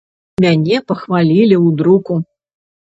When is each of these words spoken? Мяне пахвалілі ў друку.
Мяне 0.45 0.77
пахвалілі 0.87 1.55
ў 1.65 1.79
друку. 1.83 2.13